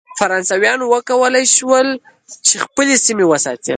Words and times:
فرانسویانو 0.19 0.85
وکولای 0.93 1.45
شول 1.55 1.87
چې 2.47 2.53
خپلې 2.65 2.95
سیمې 3.05 3.25
وساتي. 3.27 3.69